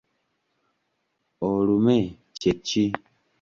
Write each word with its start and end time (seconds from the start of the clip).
Olume 1.49 1.97
kye 2.39 2.51
ki? 2.65 2.85